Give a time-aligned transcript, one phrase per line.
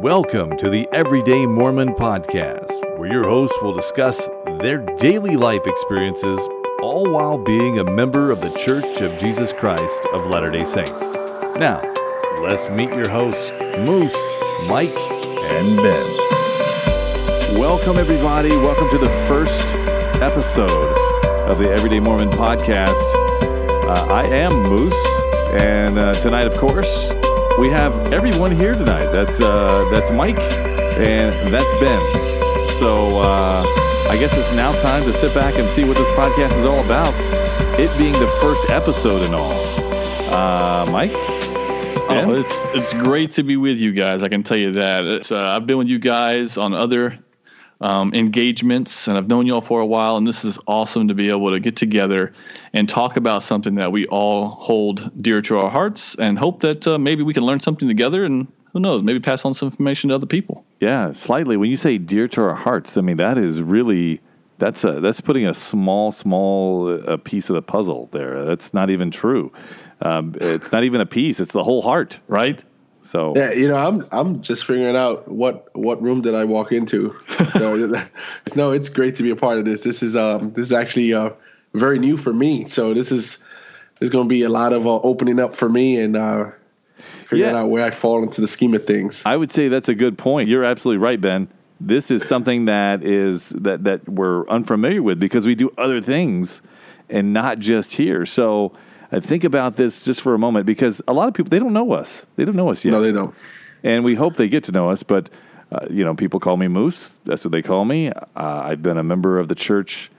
[0.00, 4.28] Welcome to the Everyday Mormon Podcast, where your hosts will discuss
[4.60, 6.38] their daily life experiences,
[6.82, 11.02] all while being a member of the Church of Jesus Christ of Latter day Saints.
[11.56, 11.80] Now,
[12.42, 14.36] let's meet your hosts, Moose,
[14.68, 16.16] Mike, and Ben.
[17.58, 18.50] Welcome, everybody.
[18.50, 19.76] Welcome to the first
[20.20, 20.98] episode
[21.50, 23.14] of the Everyday Mormon Podcast.
[23.88, 25.22] Uh, I am Moose,
[25.54, 27.10] and uh, tonight, of course,
[27.58, 29.06] we have everyone here tonight.
[29.06, 30.38] That's uh, that's Mike,
[30.98, 32.00] and that's Ben.
[32.68, 33.64] So uh,
[34.10, 36.84] I guess it's now time to sit back and see what this podcast is all
[36.84, 37.14] about.
[37.78, 39.52] It being the first episode and all.
[40.32, 41.12] Uh, Mike.
[42.08, 42.30] Ben?
[42.30, 44.22] Oh, it's it's great to be with you guys.
[44.22, 45.04] I can tell you that.
[45.04, 47.18] It's, uh, I've been with you guys on other
[47.80, 50.16] um, engagements, and I've known you all for a while.
[50.16, 52.32] And this is awesome to be able to get together
[52.72, 56.86] and talk about something that we all hold dear to our hearts, and hope that
[56.86, 58.24] uh, maybe we can learn something together.
[58.24, 60.64] And who knows, maybe pass on some information to other people.
[60.80, 61.56] Yeah, slightly.
[61.56, 64.20] When you say dear to our hearts, I mean that is really
[64.58, 68.44] that's a, that's putting a small, small uh, piece of the puzzle there.
[68.44, 69.52] That's not even true.
[70.00, 72.62] Um, it's not even a piece; it's the whole heart, right?
[73.06, 76.72] So yeah, you know, I'm I'm just figuring out what what room did I walk
[76.72, 77.14] into.
[77.52, 77.76] So
[78.56, 79.82] no, it's great to be a part of this.
[79.82, 81.30] This is um this is actually uh
[81.74, 82.66] very new for me.
[82.66, 83.38] So this is
[83.98, 86.50] there's going to be a lot of uh, opening up for me and uh
[86.98, 87.60] figuring Yeah.
[87.60, 89.22] out where I fall into the scheme of things.
[89.24, 90.48] I would say that's a good point.
[90.48, 91.48] You're absolutely right, Ben.
[91.80, 96.62] This is something that is that that we're unfamiliar with because we do other things
[97.08, 98.26] and not just here.
[98.26, 98.72] So
[99.12, 101.72] I think about this just for a moment because a lot of people they don't
[101.72, 102.26] know us.
[102.36, 102.92] They don't know us yet.
[102.92, 103.34] no, they don't.
[103.82, 105.02] and we hope they get to know us.
[105.02, 105.30] But
[105.72, 107.18] uh, you know, people call me Moose.
[107.24, 108.10] That's what they call me.
[108.10, 110.10] Uh, I've been a member of the church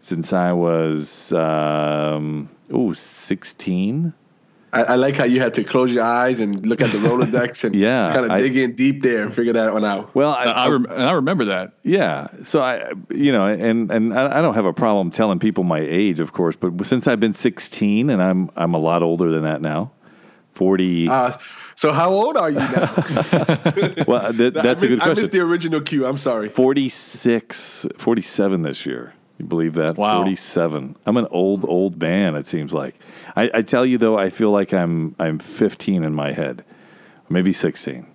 [0.00, 4.14] since I was um, oh 16.
[4.74, 7.62] I, I like how you had to close your eyes and look at the Rolodex
[7.64, 10.14] and Yeah, kind of I- dig in deep there and figure that one out.
[10.14, 11.74] Well, I, I, rem- and I remember that.
[11.82, 12.28] yeah.
[12.42, 15.80] So I, you know, and and I I don't have a problem telling people my
[15.80, 16.56] age, of course.
[16.56, 19.92] But since I've been 16, and I'm I'm a lot older than that now,
[20.54, 21.08] 40.
[21.08, 21.32] Uh,
[21.76, 22.94] so how old are you now?
[24.06, 26.06] well, th- that's I a good missed, I missed the original cue.
[26.06, 26.48] I'm sorry.
[26.48, 29.14] 46, 47 this year.
[29.38, 29.96] You believe that?
[29.96, 30.18] Wow.
[30.22, 30.96] 47.
[31.06, 32.94] I'm an old, old man, it seems like.
[33.36, 36.64] I, I tell you, though, I feel like I'm I'm 15 in my head,
[37.28, 38.06] maybe 16.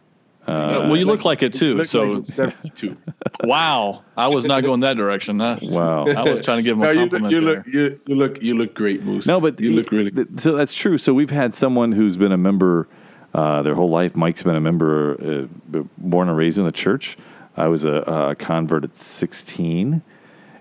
[0.48, 1.84] well, you look like it too.
[1.84, 2.96] So like 72.
[3.44, 5.42] wow, I was not going that direction.
[5.42, 6.06] I, Wow.
[6.08, 8.16] I was trying to give him No, a you look, compliment you look, you, you
[8.16, 9.28] look, you look great, Moose.
[9.28, 10.12] No, but you look really.
[10.12, 10.98] th- So that's true.
[10.98, 12.88] So we've had someone who's been a member
[13.34, 14.16] uh, their whole life.
[14.16, 17.16] Mike's been a member, uh, born and raised in the church.
[17.58, 17.96] I was a,
[18.32, 20.02] a convert at 16.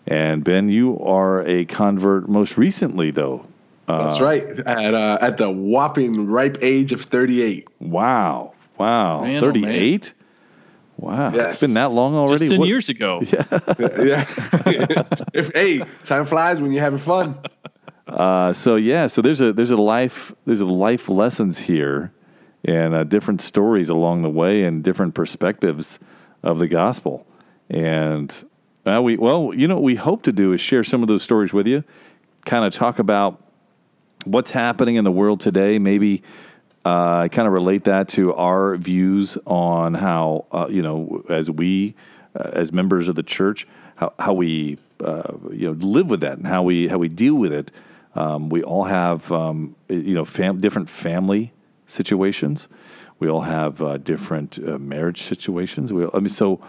[0.08, 3.46] And Ben, you are a convert most recently, though.
[3.86, 4.44] That's right.
[4.60, 7.69] At uh, at the whopping ripe age of 38.
[7.80, 8.54] Wow.
[8.78, 9.22] Wow.
[9.22, 10.14] Man, oh, 38?
[10.96, 11.32] Wow.
[11.32, 12.46] It's been that long already?
[12.46, 13.20] Just ten What- years ago.
[13.22, 13.44] yeah.
[15.34, 17.38] if hey, time flies when you're having fun.
[18.06, 22.10] Uh, so yeah, so there's a there's a life there's a life lessons here,
[22.64, 25.98] and uh, different stories along the way, and different perspectives
[26.42, 27.26] of the gospel.
[27.69, 28.32] And
[28.88, 31.22] uh, we well, you know, what we hope to do is share some of those
[31.22, 31.84] stories with you,
[32.44, 33.43] kind of talk about
[34.25, 35.78] what's happening in the world today.
[35.78, 36.22] Maybe
[36.84, 41.94] uh, kind of relate that to our views on how uh, you know as we
[42.34, 43.66] uh, as members of the church
[43.97, 47.34] how, how we uh, you know live with that and how we how we deal
[47.34, 47.70] with it.
[48.15, 51.53] Um, we all have um, you know fam- different family
[51.87, 52.69] situations.
[53.19, 55.93] We all have uh, different uh, marriage situations.
[55.93, 56.60] We I mean so.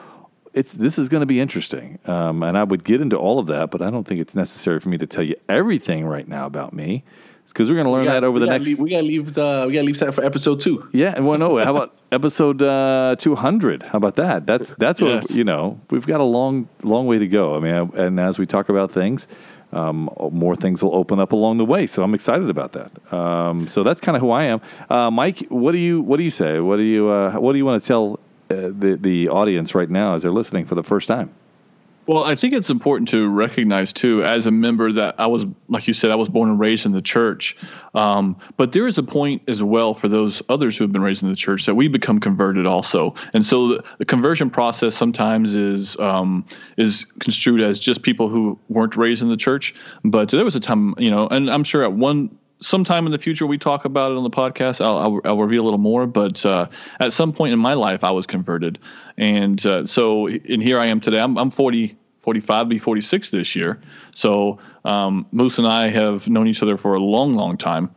[0.59, 3.47] It's this is going to be interesting, um, and I would get into all of
[3.47, 6.45] that, but I don't think it's necessary for me to tell you everything right now
[6.45, 7.03] about me,
[7.47, 8.65] because we're going to learn We that over the next.
[8.65, 9.37] Leave, we gotta leave.
[9.37, 10.75] Uh, we gotta leave time for episode two.
[10.91, 11.57] Yeah, and well, no.
[11.63, 13.83] How about episode uh, two hundred?
[13.83, 14.45] How about that?
[14.45, 15.31] That's that's what Yes.
[15.31, 15.79] you know.
[15.91, 17.55] We've got a long long way to go.
[17.55, 19.27] I mean, and as we talk about things,
[19.71, 21.87] um, more things will open up along the way.
[21.87, 22.91] So I'm excited about that.
[23.13, 24.59] Um, so that's kind of who I am.
[24.89, 26.59] Uh, Mike, what do you what do you say?
[26.59, 28.19] What do you uh, what do you want to tell
[28.49, 31.31] uh, the the audience right now as they're listening for the first time?
[32.09, 35.87] Well, I think it's important to recognize too, as a member, that I was, like
[35.87, 37.55] you said, I was born and raised in the church.
[37.93, 41.21] Um, but there is a point as well for those others who have been raised
[41.21, 43.13] in the church that we become converted also.
[43.35, 46.43] And so the, the conversion process sometimes is um,
[46.77, 49.75] is construed as just people who weren't raised in the church.
[50.03, 53.19] But there was a time, you know, and I'm sure at one sometime in the
[53.19, 56.05] future we talk about it on the podcast i'll, I'll, I'll reveal a little more
[56.05, 56.67] but uh,
[56.99, 58.79] at some point in my life i was converted.
[59.17, 61.19] And uh, so and here i am today.
[61.19, 63.79] I'm, I'm 40 45 be 46 this year.
[64.13, 67.93] So um, moose and i have known each other for a long long time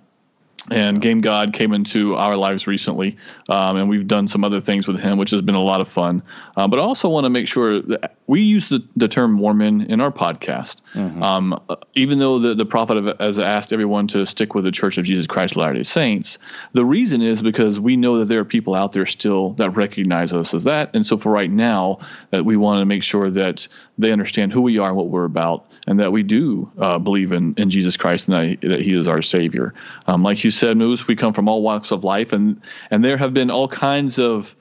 [0.70, 3.16] and Game God came into our lives recently,
[3.48, 5.88] um, and we've done some other things with him, which has been a lot of
[5.88, 6.22] fun.
[6.56, 9.82] Uh, but I also want to make sure that we use the, the term Mormon
[9.82, 11.22] in our podcast, mm-hmm.
[11.22, 11.58] um,
[11.94, 15.26] even though the, the prophet has asked everyone to stick with the Church of Jesus
[15.26, 16.38] Christ of Latter day Saints.
[16.74, 20.32] The reason is because we know that there are people out there still that recognize
[20.32, 20.94] us as that.
[20.94, 21.98] And so for right now,
[22.30, 23.66] that we want to make sure that
[23.98, 27.32] they understand who we are and what we're about and that we do uh, believe
[27.32, 29.74] in, in Jesus Christ and that, that He is our Savior.
[30.06, 33.16] Um, like you said, Moose, we come from all walks of life, and and there
[33.16, 34.56] have been all kinds of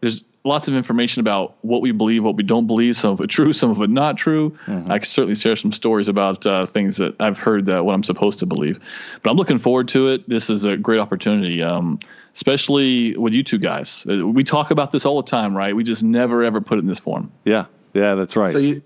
[0.00, 3.28] there's lots of information about what we believe, what we don't believe, some of it
[3.28, 4.50] true, some of it not true.
[4.66, 4.90] Mm-hmm.
[4.90, 8.04] I can certainly share some stories about uh, things that I've heard that what I'm
[8.04, 8.78] supposed to believe.
[9.22, 10.28] But I'm looking forward to it.
[10.28, 11.98] This is a great opportunity, um,
[12.34, 14.04] especially with you two guys.
[14.08, 15.74] Uh, we talk about this all the time, right?
[15.74, 17.32] We just never ever put it in this form.
[17.44, 18.52] Yeah, yeah, that's right.
[18.52, 18.82] So you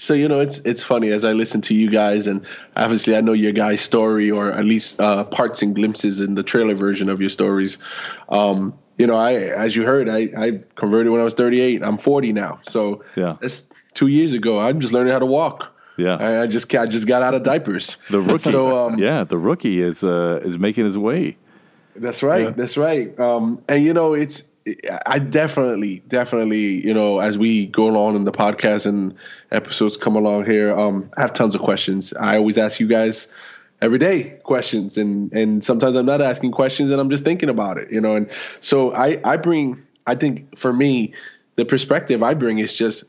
[0.00, 2.44] so you know, it's it's funny as I listen to you guys, and
[2.74, 6.42] obviously I know your guys' story, or at least uh, parts and glimpses in the
[6.42, 7.76] trailer version of your stories.
[8.30, 11.82] Um, you know, I as you heard, I, I converted when I was 38.
[11.82, 14.58] I'm 40 now, so yeah, that's two years ago.
[14.58, 15.76] I'm just learning how to walk.
[15.98, 17.98] Yeah, I, I just I just got out of diapers.
[18.08, 21.36] The rookie, so, um, yeah, the rookie is uh, is making his way.
[21.94, 22.44] That's right.
[22.44, 22.50] Yeah.
[22.50, 23.18] That's right.
[23.20, 24.44] Um, and you know, it's
[25.06, 29.14] I definitely, definitely, you know, as we go along in the podcast and
[29.50, 32.12] episodes come along here, um, I have tons of questions.
[32.14, 33.28] I always ask you guys
[33.82, 37.78] every day questions, and and sometimes I'm not asking questions, and I'm just thinking about
[37.78, 38.14] it, you know.
[38.14, 38.30] And
[38.60, 41.14] so I I bring, I think for me,
[41.56, 43.04] the perspective I bring is just,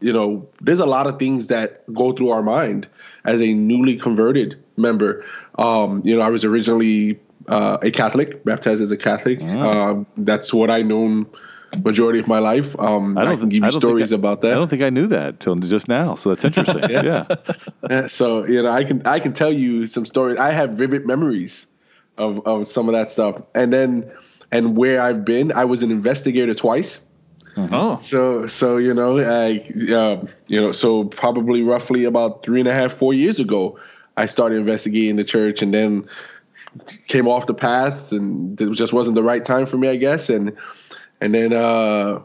[0.00, 2.88] you know, there's a lot of things that go through our mind
[3.24, 5.24] as a newly converted member.
[5.58, 7.18] Um, you know, I was originally
[7.48, 9.42] uh, a Catholic, baptized as a Catholic.
[9.42, 11.26] Uh, that's what I known
[11.82, 12.78] majority of my life.
[12.78, 14.52] Um, I, I, can give you stories I, about that.
[14.52, 16.14] I don't think I knew that till just now.
[16.14, 16.82] So that's interesting.
[16.90, 17.26] yeah.
[17.90, 18.06] yeah.
[18.06, 20.38] So you know, I can I can tell you some stories.
[20.38, 21.66] I have vivid memories
[22.18, 24.10] of of some of that stuff, and then
[24.52, 25.52] and where I've been.
[25.52, 27.00] I was an investigator twice.
[27.56, 27.74] Mm-hmm.
[27.74, 29.58] Oh, so so you know, I
[29.92, 33.78] uh, you know, so probably roughly about three and a half, four years ago,
[34.16, 36.08] I started investigating the church, and then
[37.08, 40.28] came off the path and it just wasn't the right time for me, I guess.
[40.28, 40.56] And
[41.20, 42.20] and then uh,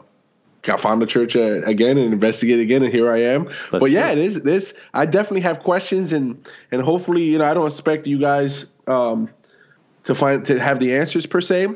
[0.62, 3.44] got found the church uh, again and investigated again, and here I am.
[3.44, 4.20] That's but yeah, true.
[4.22, 4.74] it is this.
[4.94, 9.30] I definitely have questions, and and hopefully, you know, I don't expect you guys um,
[10.04, 11.68] to find to have the answers per se.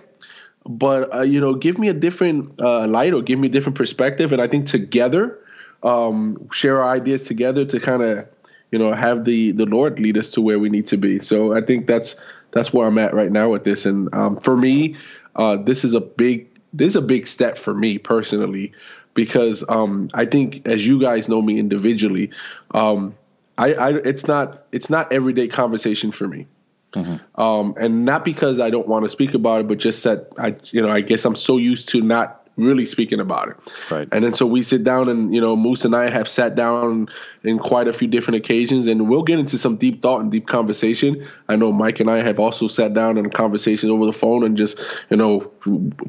[0.67, 3.77] But uh, you know, give me a different uh, light or give me a different
[3.77, 5.39] perspective, and I think together,
[5.83, 8.27] um, share our ideas together to kind of,
[8.71, 11.21] you know, have the the Lord lead us to where we need to be.
[11.21, 12.17] So I think that's
[12.55, 13.85] that's where I'm at right now with this.
[13.85, 14.97] And um, for me,
[15.37, 18.73] uh, this is a big this is a big step for me personally
[19.13, 22.31] because um, I think as you guys know me individually,
[22.73, 23.15] um,
[23.59, 26.47] I, I, it's not it's not everyday conversation for me.
[26.93, 27.41] Mm-hmm.
[27.41, 30.55] Um, and not because I don't want to speak about it, but just that I,
[30.71, 33.57] you know, I guess I'm so used to not really speaking about it.
[33.91, 34.09] Right.
[34.13, 37.09] And then so we sit down and, you know, Moose and I have sat down
[37.43, 40.47] in quite a few different occasions and we'll get into some deep thought and deep
[40.47, 41.27] conversation.
[41.49, 44.57] I know Mike and I have also sat down in conversations over the phone and
[44.57, 44.79] just,
[45.11, 45.51] you know,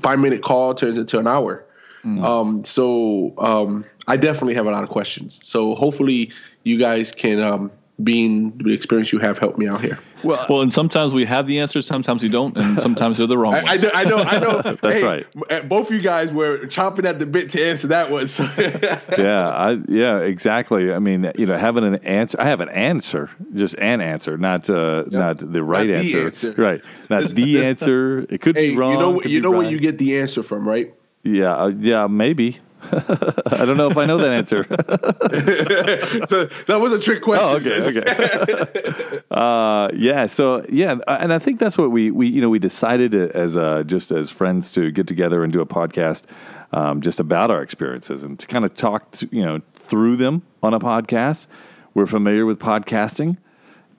[0.02, 1.66] five minute call turns into an hour.
[2.04, 2.24] Mm-hmm.
[2.24, 5.40] Um, so um, I definitely have a lot of questions.
[5.42, 6.32] So hopefully
[6.64, 7.72] you guys can um,
[8.04, 9.98] being the experience you have helped me out here.
[10.24, 13.38] Well, well, and sometimes we have the answers, sometimes we don't, and sometimes they're the
[13.38, 13.54] wrong.
[13.54, 14.62] I, I, know, I know, I know.
[14.82, 15.28] That's hey, right.
[15.50, 18.28] Uh, both you guys were chomping at the bit to answer that one.
[18.28, 18.44] So.
[19.18, 20.92] yeah, I, yeah, exactly.
[20.92, 24.70] I mean, you know, having an answer, I have an answer, just an answer, not
[24.70, 25.12] uh, yep.
[25.12, 26.20] not the right not answer.
[26.20, 26.54] The answer.
[26.58, 26.82] right?
[27.10, 28.26] Not this, the this, answer.
[28.30, 28.94] It could hey, be wrong.
[28.94, 29.58] You know, you know right.
[29.60, 30.94] where you get the answer from, right?
[31.24, 32.60] Yeah, uh, yeah, maybe.
[33.48, 34.64] I don't know if I know that answer.
[36.28, 37.48] so that was a trick question.
[37.48, 39.22] Oh, okay, okay.
[39.32, 43.14] uh, yeah, so yeah, and I think that's what we we you know we decided
[43.14, 46.26] as uh, just as friends to get together and do a podcast
[46.72, 50.44] um, just about our experiences and to kind of talk to, you know through them
[50.62, 51.48] on a podcast.
[51.94, 53.38] We're familiar with podcasting,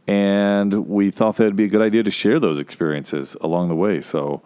[0.06, 3.76] and we thought that it'd be a good idea to share those experiences along the
[3.76, 4.00] way.
[4.00, 4.42] So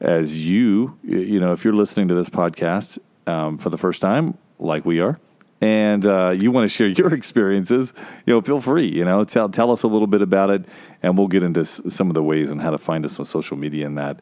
[0.00, 2.98] as you, you know, if you're listening to this podcast
[3.30, 5.18] um, for the first time, like we are,
[5.60, 7.92] and uh, you want to share your experiences,
[8.26, 8.88] you know, feel free.
[8.88, 10.64] You know, tell tell us a little bit about it,
[11.02, 13.24] and we'll get into s- some of the ways and how to find us on
[13.24, 14.20] social media and that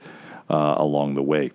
[0.51, 1.53] uh, along the way.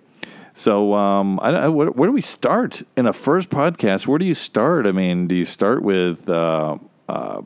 [0.56, 4.06] So, um, I, I, where, where, do we start in a first podcast?
[4.06, 4.86] Where do you start?
[4.86, 7.42] I mean, do you start with uh, uh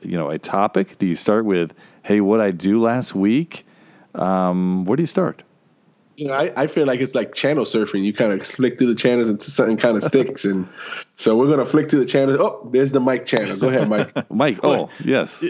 [0.00, 0.98] you know a topic?
[0.98, 1.74] Do you start with
[2.04, 3.66] hey, what I do last week?
[4.14, 5.42] Um, where do you start?
[6.16, 8.02] You know, I, I feel like it's like channel surfing.
[8.02, 10.44] You kind of flick through the channels until something kind of sticks.
[10.44, 10.68] And
[11.16, 12.38] so we're going to flick through the channels.
[12.40, 13.56] Oh, there's the Mike channel.
[13.56, 14.30] Go ahead, Mike.
[14.30, 14.60] Mike.
[14.62, 15.44] Oh, yes.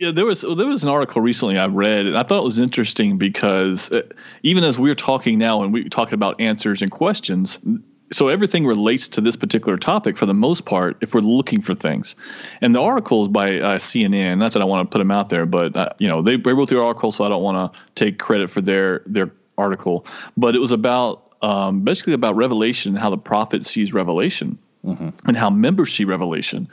[0.00, 2.60] Yeah, there was there was an article recently I read, and I thought it was
[2.60, 4.02] interesting because uh,
[4.44, 7.58] even as we're talking now and we're talking about answers and questions,
[8.12, 11.74] so everything relates to this particular topic for the most part if we're looking for
[11.74, 12.14] things.
[12.60, 14.38] And the article is by uh, CNN.
[14.38, 16.52] Not that I want to put them out there, but uh, you know they, they
[16.52, 20.06] wrote the article, so I don't want to take credit for their their article.
[20.36, 25.10] But it was about um, basically about Revelation, and how the prophet sees Revelation, mm-hmm.
[25.26, 26.68] and how members see Revelation.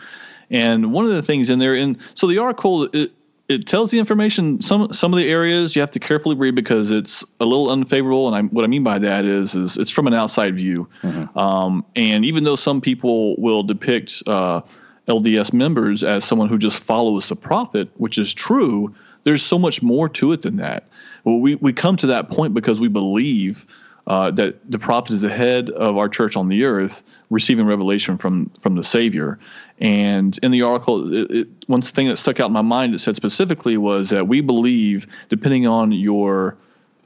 [0.49, 3.11] And one of the things in there, and so the article it,
[3.47, 4.61] it tells the information.
[4.61, 8.27] Some some of the areas you have to carefully read because it's a little unfavorable.
[8.27, 10.87] And I, what I mean by that is is it's from an outside view.
[11.03, 11.37] Mm-hmm.
[11.37, 14.61] Um, and even though some people will depict uh,
[15.07, 19.81] LDS members as someone who just follows the prophet, which is true, there's so much
[19.83, 20.87] more to it than that.
[21.25, 23.67] Well, we we come to that point because we believe
[24.07, 28.17] uh, that the prophet is the head of our church on the earth, receiving revelation
[28.17, 29.39] from from the Savior.
[29.79, 32.99] And in the article, it, it, one thing that stuck out in my mind, it
[32.99, 36.55] said specifically was that we believe, depending on your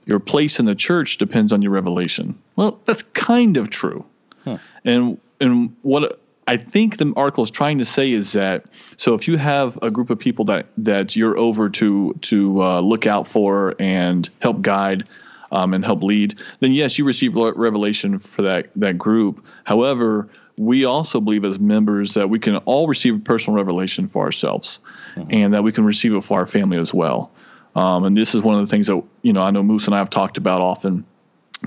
[0.06, 2.38] your place in the church, depends on your revelation.
[2.56, 4.06] Well, that's kind of true.
[4.44, 4.58] Huh.
[4.84, 8.65] And and what I think the article is trying to say is that
[8.98, 12.79] so if you have a group of people that that you're over to to uh,
[12.79, 15.06] look out for and help guide
[15.51, 19.46] um, and help lead, then yes, you receive revelation for that that group.
[19.65, 20.27] However,
[20.58, 24.79] we also believe as members that we can all receive personal revelation for ourselves,
[25.15, 25.29] mm-hmm.
[25.29, 27.29] and that we can receive it for our family as well.
[27.75, 29.94] Um, and this is one of the things that you know I know Moose and
[29.94, 31.06] I have talked about often,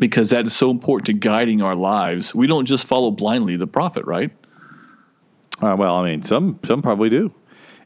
[0.00, 2.34] because that is so important to guiding our lives.
[2.34, 4.32] We don't just follow blindly the prophet, right?
[5.62, 7.32] Uh, well, I mean, some some probably do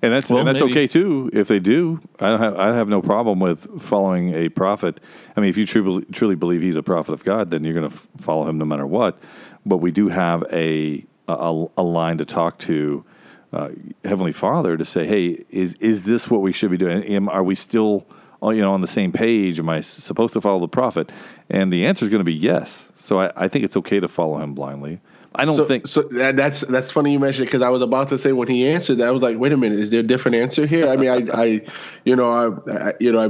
[0.02, 0.72] and that's well, and that's maybe.
[0.72, 2.00] okay too if they do.
[2.20, 5.00] I don't have I have no problem with following a prophet.
[5.36, 7.88] I mean, if you truly truly believe he's a prophet of God, then you're going
[7.88, 9.18] to f- follow him no matter what.
[9.64, 13.04] But we do have a a, a line to talk to
[13.52, 13.70] uh,
[14.04, 17.02] Heavenly Father to say, hey, is is this what we should be doing?
[17.04, 18.06] Am, are we still
[18.42, 19.58] uh, you know on the same page?
[19.58, 21.10] Am I supposed to follow the prophet?
[21.48, 22.92] And the answer is going to be yes.
[22.94, 25.00] So I, I think it's okay to follow him blindly.
[25.36, 26.02] I don't so, think so.
[26.02, 28.98] That, that's that's funny you mentioned because I was about to say when he answered
[28.98, 30.88] that I was like, wait a minute, is there a different answer here?
[30.88, 31.62] I mean, I, I
[32.04, 32.32] you know,
[32.66, 33.28] I, I, you know, I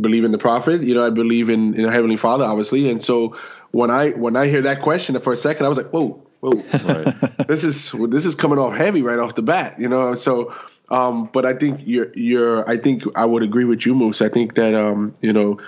[0.00, 0.82] believe in the prophet.
[0.82, 2.90] You know, I believe in in Heavenly Father, obviously.
[2.90, 3.36] And so
[3.70, 6.52] when I when I hear that question for a second, I was like, whoa, whoa,
[6.84, 7.46] right.
[7.48, 9.78] this is this is coming off heavy right off the bat.
[9.78, 10.54] You know, so.
[10.90, 12.68] Um, but I think you're you're.
[12.68, 14.20] I think I would agree with you, Moose.
[14.20, 15.58] I think that um, you know,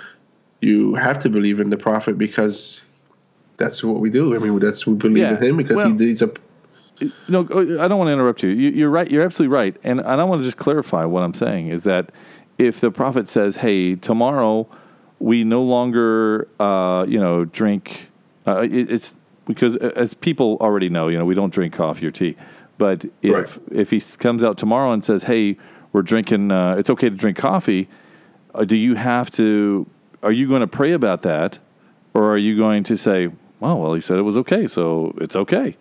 [0.61, 2.85] you have to believe in the prophet because
[3.57, 4.35] that's what we do.
[4.35, 5.37] I mean, that's we believe yeah.
[5.37, 6.31] in him because well, he, he's a.
[7.27, 8.49] No, oh, I don't want to interrupt you.
[8.49, 8.87] you.
[8.87, 9.09] are right.
[9.09, 12.11] You're absolutely right, and, and I want to just clarify what I'm saying is that
[12.57, 14.67] if the prophet says, "Hey, tomorrow
[15.19, 18.09] we no longer, uh, you know, drink,"
[18.47, 22.11] uh, it, it's because as people already know, you know, we don't drink coffee or
[22.11, 22.35] tea.
[22.77, 23.63] But if right.
[23.71, 25.57] if he comes out tomorrow and says, "Hey,
[25.93, 27.89] we're drinking," uh, it's okay to drink coffee.
[28.53, 29.87] Uh, do you have to?
[30.23, 31.59] Are you going to pray about that,
[32.13, 33.29] or are you going to say,
[33.61, 35.75] oh, well, he said it was okay, so it's okay.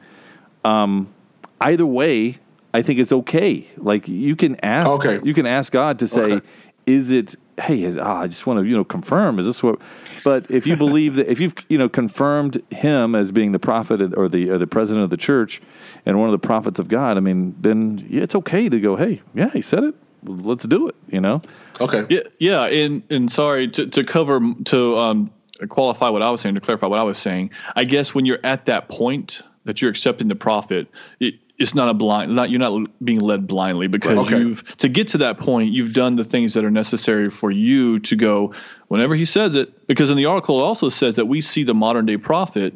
[0.65, 1.13] Um,
[1.61, 2.39] either way,
[2.75, 3.67] I think it's okay.
[3.77, 5.21] Like you can ask, okay.
[5.23, 6.47] you can ask God to say, okay.
[6.85, 7.37] is it?
[7.59, 9.39] Hey, is, ah, I just want to you know confirm.
[9.39, 9.81] Is this what?
[10.25, 14.13] But if you believe that, if you've you know confirmed him as being the prophet
[14.15, 15.63] or the or the president of the church
[16.05, 18.97] and one of the prophets of God, I mean, then yeah, it's okay to go.
[18.97, 19.95] Hey, yeah, he said it.
[20.25, 20.97] Let's do it.
[21.09, 21.41] You know.
[21.81, 22.05] Okay.
[22.11, 25.31] Yeah, yeah, and and sorry to to cover to um
[25.69, 28.45] qualify what I was saying, to clarify what I was saying, I guess when you're
[28.45, 30.89] at that point that you're accepting the prophet,
[31.21, 34.39] it, it's not a blind, not you're not being led blindly because okay.
[34.39, 37.99] you've to get to that point, you've done the things that are necessary for you
[38.01, 38.55] to go
[38.89, 39.87] whenever he says it.
[39.87, 42.75] Because in the article, it also says that we see the modern day prophet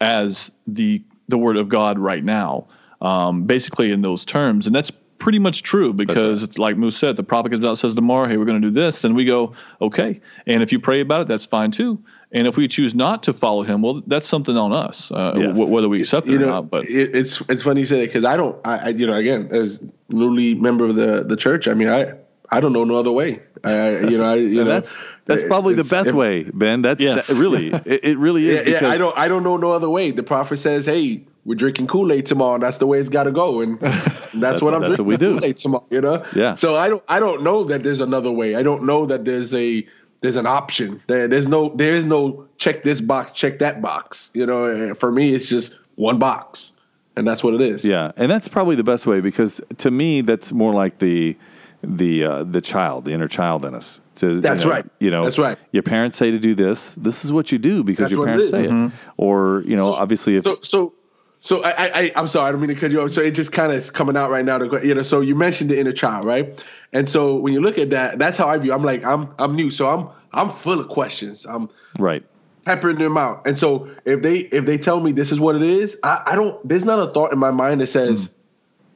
[0.00, 2.66] as the the word of God right now,
[3.00, 7.14] um, basically in those terms, and that's pretty much true because it's like Moose said,
[7.14, 9.02] the prophet comes out says tomorrow, hey, we're going to do this.
[9.02, 10.20] Then we go, okay.
[10.46, 12.02] And if you pray about it, that's fine too.
[12.32, 15.48] And if we choose not to follow him, well, that's something on us, uh, yes.
[15.48, 16.70] w- whether we accept it you know, or not.
[16.70, 19.14] But it, it's it's funny you say that because I don't, I, I, you know,
[19.14, 22.14] again as newly member of the the church, I mean, I
[22.52, 23.40] I don't know no other way.
[23.62, 24.96] I, you know, I, you know, that's
[25.26, 26.82] that's probably the best way, Ben.
[26.82, 27.28] That's yes.
[27.28, 28.68] that, really, it, it, really is.
[28.68, 30.10] Yeah, yeah, I don't, I don't know no other way.
[30.10, 33.24] The prophet says, "Hey, we're drinking Kool Aid tomorrow, and that's the way it's got
[33.24, 35.06] to go." And that's, that's what I'm that's drinking.
[35.06, 36.24] What we do Kool-Aid tomorrow, you know.
[36.34, 36.54] Yeah.
[36.54, 38.56] So I don't, I don't know that there's another way.
[38.56, 39.86] I don't know that there's a
[40.20, 41.02] there's an option.
[41.06, 44.30] There, there's no there is no check this box, check that box.
[44.34, 46.72] You know, for me, it's just one box,
[47.16, 47.84] and that's what it is.
[47.84, 51.36] Yeah, and that's probably the best way because to me, that's more like the
[51.82, 54.00] the uh, the child, the inner child in us.
[54.16, 54.86] To, that's you know, right.
[54.98, 55.58] You know, that's right.
[55.72, 56.94] Your parents say to do this.
[56.94, 58.86] This is what you do because that's your parents say mm-hmm.
[58.86, 58.92] it.
[59.16, 60.92] Or you know, so, obviously, if so so
[61.40, 63.10] so I, I I'm sorry, I don't mean to cut you off.
[63.10, 64.58] So it just kind of is coming out right now.
[64.58, 66.62] To, you know, so you mentioned the inner child, right?
[66.92, 68.72] And so when you look at that, that's how I view.
[68.72, 71.46] I'm like, I'm I'm new, so I'm I'm full of questions.
[71.46, 71.68] I'm
[71.98, 72.24] right
[72.64, 73.46] peppering them out.
[73.46, 76.36] And so if they if they tell me this is what it is, I, I
[76.36, 76.66] don't.
[76.68, 78.32] There's not a thought in my mind that says, mm.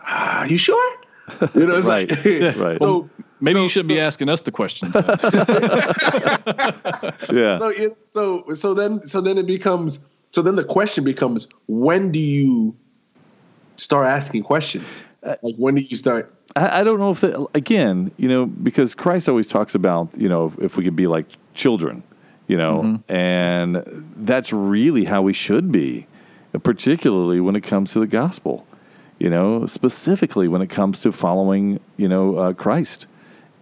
[0.02, 0.98] ah, "You sure?"
[1.54, 2.10] You know, it's right.
[2.10, 2.78] like right.
[2.78, 3.08] So
[3.40, 4.92] maybe so, you should so, be asking us the question.
[7.32, 7.58] yeah.
[7.58, 7.72] So
[8.06, 10.00] so so then so then it becomes
[10.34, 12.74] so then the question becomes when do you
[13.76, 15.04] start asking questions?
[15.22, 16.34] Uh, like when do you start?
[16.56, 20.28] I, I don't know if that, again, you know, because Christ always talks about you
[20.28, 22.02] know if we could be like children,
[22.48, 23.12] you know, mm-hmm.
[23.14, 26.08] and that's really how we should be,
[26.64, 28.66] particularly when it comes to the gospel
[29.20, 33.06] you know, specifically when it comes to following, you know, uh, Christ.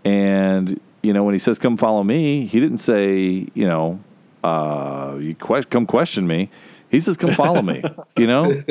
[0.03, 4.01] And, you know, when he says, come follow me, he didn't say, you know,
[4.43, 6.51] uh, you que- come question me.
[6.91, 7.83] He says, come follow me,
[8.17, 8.63] you know?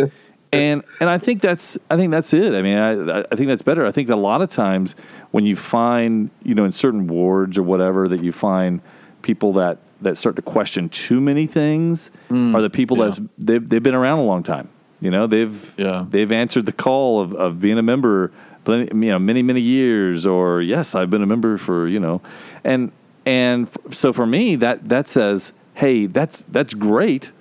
[0.54, 2.54] And, and I think that's, I think that's it.
[2.54, 3.86] I mean, I, I think that's better.
[3.86, 4.96] I think a lot of times
[5.32, 8.82] when you find, you know, in certain wards or whatever, that you find
[9.22, 13.10] people that, that start to question too many things mm, are the people yeah.
[13.10, 14.68] that they've, they've been around a long time
[15.02, 16.06] you know, they've yeah.
[16.08, 18.32] they've answered the call of, of being a member,
[18.64, 20.28] plenty, you know, many many years.
[20.28, 22.22] Or yes, I've been a member for you know,
[22.64, 22.92] and
[23.26, 27.32] and f- so for me that that says, hey, that's that's great.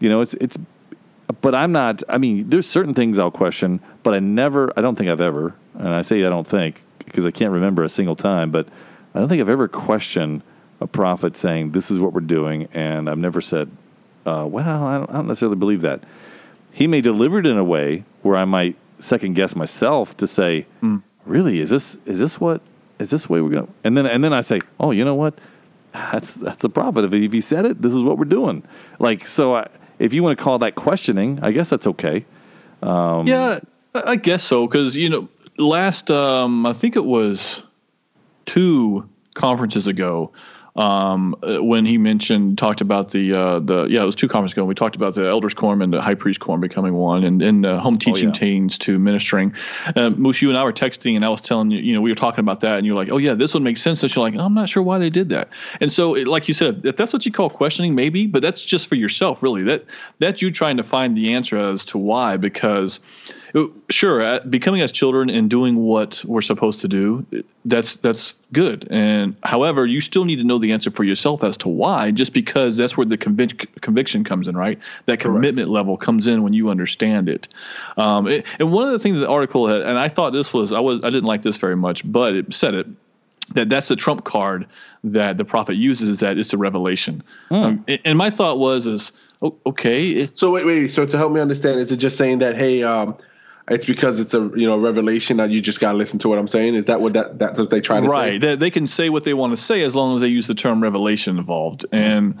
[0.00, 0.58] You know, it's it's,
[1.42, 2.02] but I'm not.
[2.08, 4.72] I mean, there's certain things I'll question, but I never.
[4.76, 7.84] I don't think I've ever, and I say I don't think because I can't remember
[7.84, 8.66] a single time, but
[9.14, 10.42] I don't think I've ever questioned
[10.80, 13.70] a prophet saying this is what we're doing, and I've never said,
[14.24, 16.02] uh, well, I don't, I don't necessarily believe that
[16.72, 20.64] he may deliver it in a way where I might second guess myself to say,
[20.82, 21.02] mm.
[21.26, 22.62] really, is this is this what
[22.98, 23.74] is this way we're going?
[23.84, 25.34] And then and then I say, oh, you know what?
[25.92, 27.12] That's that's the prophet.
[27.12, 28.62] If he, said it, this is what we're doing.
[28.98, 29.68] Like so, I,
[29.98, 32.24] if you want to call that questioning, I guess that's okay.
[32.82, 33.60] Um, yeah,
[33.94, 34.66] I guess so.
[34.66, 37.62] Because you know, last um, I think it was
[38.46, 40.32] two conferences ago
[40.76, 44.54] um, uh, when he mentioned talked about the uh, the yeah it was two conferences
[44.54, 47.42] ago we talked about the elders quorum and the high priest quorum becoming one and
[47.42, 48.40] and the home teaching oh, yeah.
[48.40, 49.54] teams to ministering.
[49.96, 52.10] Uh, Moose, you and I were texting and I was telling you you know we
[52.10, 54.24] were talking about that and you're like oh yeah this would make sense and you're
[54.24, 56.96] like I'm not sure why they did that and so it, like you said if
[56.96, 59.84] that's what you call questioning maybe but that's just for yourself really that
[60.20, 62.98] that's you trying to find the answer as to why because
[63.90, 67.24] sure uh, becoming as children and doing what we're supposed to do
[67.66, 71.56] that's that's good and however you still need to know the answer for yourself as
[71.56, 75.68] to why just because that's where the convic- conviction comes in right that commitment Correct.
[75.68, 77.48] level comes in when you understand it.
[77.96, 80.72] Um, it and one of the things the article had and i thought this was
[80.72, 82.86] i was i didn't like this very much but it said it
[83.54, 84.66] that that's the trump card
[85.04, 87.62] that the prophet uses is that it's a revelation mm.
[87.62, 89.12] um, and my thought was is
[89.66, 92.82] okay so wait wait so to help me understand is it just saying that hey
[92.82, 93.14] um,
[93.70, 96.38] it's because it's a you know revelation that you just got to listen to what
[96.38, 96.74] I'm saying.
[96.74, 98.42] Is that what that that's what they try to right.
[98.42, 98.48] say?
[98.48, 98.58] Right.
[98.58, 100.82] They, can say what they want to say as long as they use the term
[100.82, 101.86] revelation involved.
[101.92, 102.38] And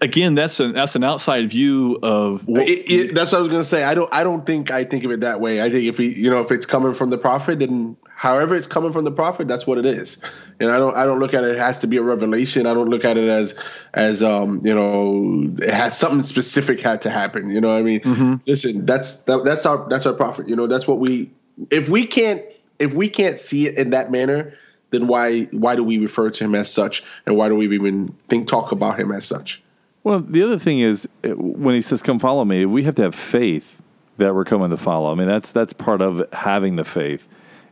[0.00, 2.46] again, that's an that's an outside view of.
[2.46, 3.84] What, it, it, that's what I was going to say.
[3.84, 5.62] I don't I don't think I think of it that way.
[5.62, 8.66] I think if we you know if it's coming from the prophet, then however it's
[8.66, 10.18] coming from the prophet, that's what it is.
[10.60, 12.66] And I don't I don't look at it, it has to be a revelation.
[12.66, 13.54] I don't look at it as
[13.94, 17.48] as um, you know, it has something specific had to happen.
[17.48, 18.00] You know what I mean?
[18.00, 18.34] Mm-hmm.
[18.46, 20.50] Listen, that's that, that's our that's our prophet.
[20.50, 21.30] You know, that's what we
[21.70, 22.44] if we can't
[22.78, 24.52] if we can't see it in that manner,
[24.90, 28.14] then why why do we refer to him as such and why do we even
[28.28, 29.62] think talk about him as such?
[30.04, 33.14] Well, the other thing is when he says come follow me, we have to have
[33.14, 33.82] faith
[34.18, 35.10] that we're coming to follow.
[35.10, 37.26] I mean, that's that's part of having the faith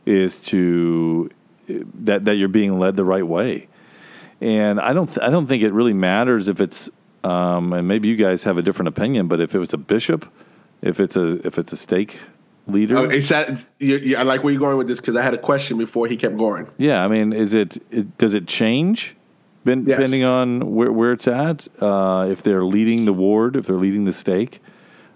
[0.09, 1.29] is to
[1.69, 3.67] that that you're being led the right way.
[4.41, 6.89] And I don't th- I don't think it really matters if it's
[7.23, 10.31] um, and maybe you guys have a different opinion, but if it was a bishop,
[10.81, 12.17] if it's a if it's a stake
[12.67, 15.21] leader, oh, it's that, you, you, I like where you're going with this because I
[15.21, 16.67] had a question before he kept going.
[16.77, 19.15] Yeah, I mean, is it, it does it change?
[19.65, 20.23] Depending yes.
[20.23, 24.13] on where, where it's at, uh, if they're leading the ward, if they're leading the
[24.13, 24.61] stake,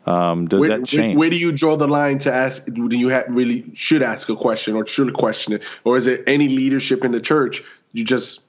[0.06, 1.16] um, does where, that change?
[1.16, 2.66] Where, where, do you draw the line to ask?
[2.66, 6.24] Do you have, really should ask a question or should question it, or is it
[6.28, 7.64] any leadership in the church?
[7.94, 8.46] You just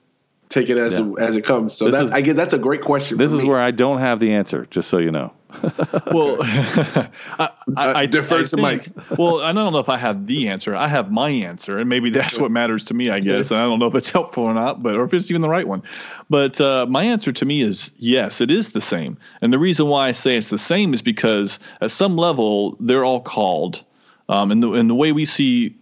[0.49, 1.05] take it as yeah.
[1.05, 1.73] it, as it comes.
[1.73, 3.17] So that, I guess that's a great question.
[3.17, 3.47] This is me.
[3.47, 4.67] where I don't have the answer.
[4.69, 5.33] Just so you know.
[6.11, 8.87] Well, I, I, I defer to Mike.
[9.17, 10.75] well, I don't know if I have the answer.
[10.75, 13.09] I have my answer, and maybe that's what matters to me.
[13.09, 15.29] I guess, and I don't know if it's helpful or not, but or if it's
[15.29, 15.83] even the right one.
[16.29, 19.17] But uh, my answer to me is yes, it is the same.
[19.41, 23.05] And the reason why I say it's the same is because at some level they're
[23.05, 23.83] all called,
[24.29, 25.75] um, and the and the way we see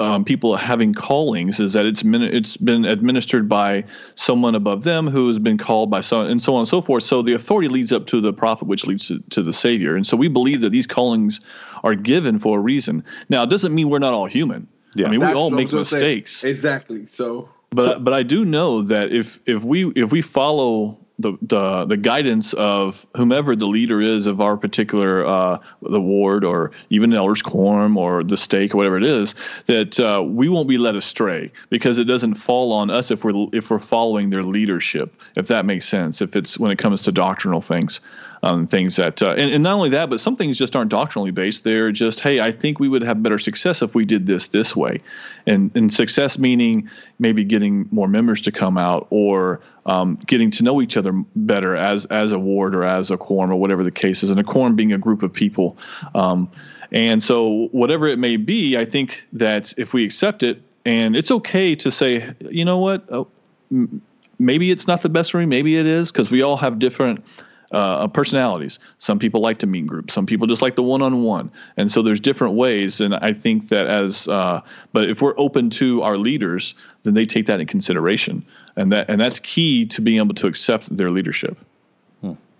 [0.00, 3.84] um, people having callings is that it's min- it's been administered by
[4.14, 7.02] someone above them who has been called by someone, and so on and so forth.
[7.02, 9.96] So the authority leads up to the prophet, which leads to, to the Savior.
[9.96, 11.40] And so we believe that these callings
[11.82, 13.04] are given for a reason.
[13.28, 14.66] Now, it doesn't mean we're not all human.
[14.94, 15.06] Yeah.
[15.06, 15.96] I mean, we all make was gonna say.
[15.96, 16.44] mistakes.
[16.44, 17.06] Exactly.
[17.06, 21.84] So But but I do know that if if we if we follow the the,
[21.84, 27.12] the guidance of whomever the leader is of our particular uh, the ward or even
[27.12, 29.34] elders quorum or the stake or whatever it is,
[29.66, 33.46] that uh, we won't be led astray because it doesn't fall on us if we're
[33.52, 35.20] if we're following their leadership.
[35.36, 36.22] If that makes sense.
[36.22, 38.00] If it's when it comes to doctrinal things.
[38.44, 41.32] Um, things that uh, and, and not only that, but some things just aren't doctrinally
[41.32, 41.64] based.
[41.64, 44.76] They're just, hey, I think we would have better success if we did this this
[44.76, 45.02] way,
[45.46, 50.62] and and success meaning maybe getting more members to come out or um, getting to
[50.62, 53.90] know each other better as as a ward or as a quorum or whatever the
[53.90, 55.76] case is, and a quorum being a group of people.
[56.14, 56.48] Um,
[56.92, 61.32] and so whatever it may be, I think that if we accept it, and it's
[61.32, 63.26] okay to say, you know what, oh,
[63.72, 64.00] m-
[64.38, 67.24] maybe it's not the best for me, maybe it is, because we all have different
[67.72, 68.78] uh, personalities.
[68.98, 70.14] Some people like to meet groups.
[70.14, 71.50] Some people just like the one-on-one.
[71.76, 73.00] And so there's different ways.
[73.00, 74.60] And I think that as, uh,
[74.92, 78.44] but if we're open to our leaders, then they take that in consideration,
[78.76, 81.56] and that and that's key to being able to accept their leadership.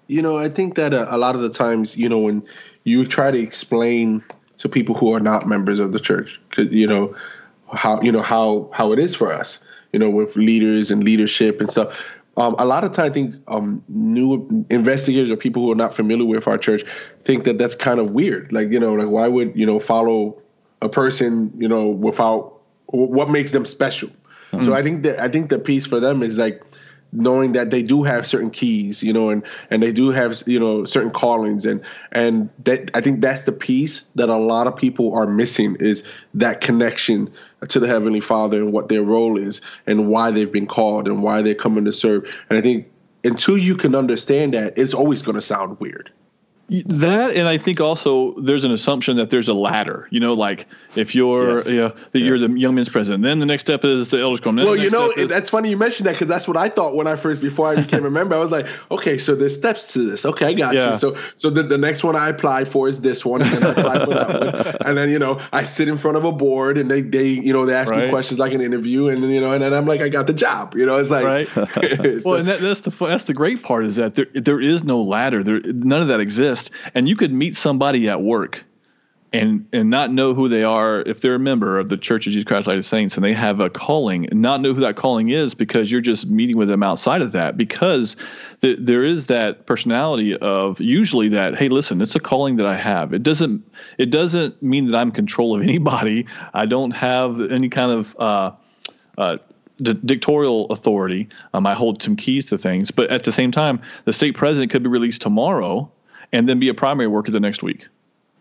[0.09, 2.43] You know, I think that uh, a lot of the times, you know, when
[2.85, 4.25] you try to explain
[4.57, 7.15] to people who are not members of the church, you know,
[7.75, 11.61] how you know how how it is for us, you know, with leaders and leadership
[11.61, 12.03] and stuff.
[12.39, 15.93] Um, a lot of times, I think um, new investigators or people who are not
[15.93, 16.85] familiar with our church
[17.25, 18.53] think that that's kind of weird.
[18.53, 20.41] Like, you know, like why would you know follow
[20.81, 22.55] a person, you know, without
[22.87, 24.11] what makes them special?
[24.63, 26.63] So I think that I think the piece for them is like
[27.13, 30.59] knowing that they do have certain keys, you know, and and they do have you
[30.59, 34.75] know certain callings, and and that I think that's the piece that a lot of
[34.75, 37.31] people are missing is that connection
[37.67, 41.23] to the heavenly Father and what their role is and why they've been called and
[41.23, 42.25] why they're coming to serve.
[42.49, 42.87] And I think
[43.25, 46.13] until you can understand that, it's always going to sound weird.
[46.71, 50.07] That and I think also there's an assumption that there's a ladder.
[50.11, 51.69] You know, like if you're Yes.
[51.71, 54.41] you know, that you're the young men's president, then the next step is the elders
[54.41, 54.57] quorum.
[54.57, 57.07] Well, you know, is- that's funny you mentioned that because that's what I thought when
[57.07, 60.11] I first, before I became a member, I was like, okay, so there's steps to
[60.11, 60.27] this.
[60.27, 60.91] Okay, I got Yeah.
[60.91, 60.95] you.
[60.99, 63.71] So, so the, the next one I applied for is this one, and then I
[63.71, 66.77] applied for that one, and then you know, I sit in front of a board,
[66.77, 69.41] and they, they, you know, they ask me questions like an interview, and then you
[69.41, 70.75] know, and then I'm like, I got the job.
[70.77, 71.49] You know, it's like, Right.
[71.49, 71.67] so-
[72.27, 75.01] well, and that, that's the that's the great part is that there there is no
[75.01, 75.43] ladder.
[75.43, 76.58] There none of that exists,
[76.95, 78.65] and you could meet somebody at work,
[79.33, 82.33] and and not know who they are if they're a member of the Church of
[82.33, 84.97] Jesus Christ of Latter-day Saints and they have a calling, and not know who that
[84.97, 88.17] calling is because you're just meeting with them outside of that because
[88.61, 92.77] th- there is that personality of usually that hey listen it's a calling that I
[92.77, 93.13] have.
[93.13, 93.63] It doesn't
[93.99, 96.27] it doesn't mean that I'm control of anybody.
[96.55, 98.53] I don't have any kind of uh,
[99.19, 99.37] uh,
[99.83, 101.29] di- dictatorial authority.
[101.53, 104.71] Um, I hold some keys to things, but at the same time, the stake president
[104.71, 105.91] could be released tomorrow
[106.33, 107.89] and then be a primary worker the next week.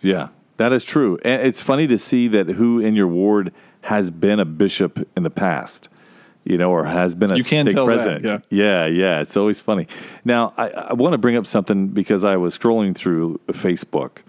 [0.02, 1.18] Yeah, that is true.
[1.24, 5.24] And it's funny to see that who in your ward has been a bishop in
[5.24, 5.90] the past,
[6.44, 8.46] you know, or has been a stake tell that, president.
[8.50, 9.22] yeah, yeah.
[9.22, 9.88] It's always funny.
[10.26, 14.20] Now, I, I want to bring up something because I was scrolling through Facebook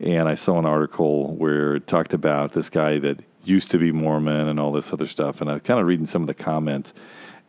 [0.00, 3.92] and I saw an article where it talked about this guy that used to be
[3.92, 5.40] Mormon and all this other stuff.
[5.40, 6.94] And I was kind of reading some of the comments,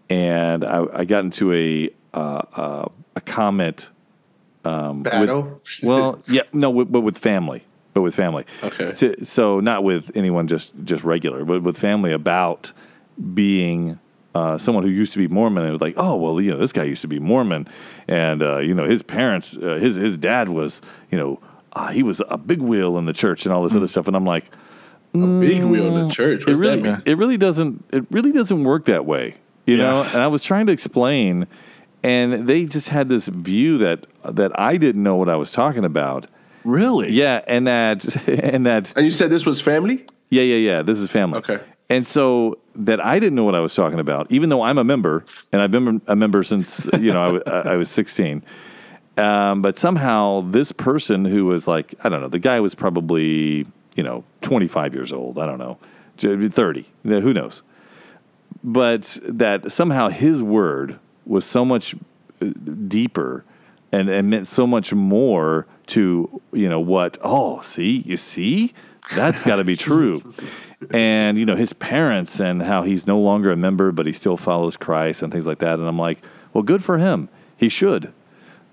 [0.10, 3.90] and I, I got into a uh, uh, a comment
[4.66, 5.62] battle.
[5.84, 8.46] well, yeah, no, with, but with family, but with family.
[8.64, 8.92] Okay.
[8.92, 12.72] So, so not with anyone just just regular, but with family about
[13.34, 14.00] being
[14.34, 16.74] uh, someone who used to be Mormon and was like, oh well, you know, this
[16.74, 17.68] guy used to be Mormon,
[18.08, 21.40] and uh, you know, his parents, uh, his his dad was, you know,
[21.74, 24.16] uh, he was a big wheel in the church and all this other stuff, and
[24.16, 24.46] I'm like,
[25.14, 26.48] a big wheel in the church.
[26.48, 27.02] it really, that mean?
[27.06, 30.04] it really doesn't, it really doesn't work that way, you know.
[30.04, 31.48] And I was trying to explain,
[32.06, 35.84] and they just had this view that that I didn't know what I was talking
[35.84, 36.28] about.
[36.64, 37.12] Really?
[37.12, 40.06] Yeah, and that and that And you said this was family?
[40.30, 40.82] yeah, yeah, yeah.
[40.84, 41.40] This is family.
[41.40, 41.60] Okay.
[41.90, 44.84] And so that I didn't know what I was talking about, even though I'm a
[44.84, 48.44] member and I've been a member since you know I, I, was 16.
[49.18, 53.66] Um, but somehow this person who was like I don't know, the guy was probably
[53.96, 55.40] you know 25 years old.
[55.40, 55.80] I don't know,
[56.20, 56.86] 30.
[57.04, 57.64] Who knows?
[58.64, 61.96] But that somehow his word was so much
[62.42, 62.48] uh,
[62.88, 63.44] deeper
[63.92, 68.74] and, and meant so much more to you know what oh see you see?
[69.14, 70.22] That's got to be true.
[70.92, 74.38] And you know his parents and how he's no longer a member but he still
[74.38, 75.80] follows christ and things like that.
[75.80, 76.20] And i'm like
[76.54, 77.30] well good for him.
[77.58, 78.12] He should.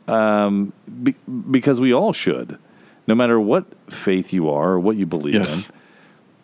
[0.08, 1.14] Um, be,
[1.50, 2.58] because we all should.
[3.06, 5.68] No matter what faith you are or what you believe Yes.
[5.68, 5.74] in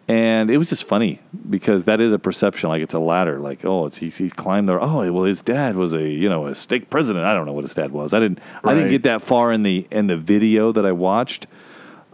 [0.09, 3.39] And it was just funny because that is a perception, like it's a ladder.
[3.39, 4.83] Like, oh, it's he's, he's climbed there.
[4.83, 7.27] Oh, well, his dad was a you know a stake president.
[7.27, 8.15] I don't know what his dad was.
[8.15, 11.47] I didn't I didn't get that far in the in the video that I watched.